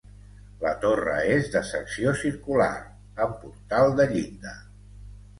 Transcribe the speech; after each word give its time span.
La 0.61 0.69
torre 0.83 1.17
és 1.33 1.49
de 1.55 1.59
secció 1.71 2.13
circular, 2.21 2.69
amb 3.25 3.35
portal 3.43 3.93
de 4.01 4.07
llinda. 4.15 4.55